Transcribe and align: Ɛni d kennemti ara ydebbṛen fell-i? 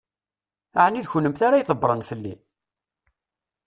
Ɛni 0.85 1.01
d 1.05 1.09
kennemti 1.11 1.43
ara 1.47 1.61
ydebbṛen 1.61 2.01
fell-i? 2.09 2.33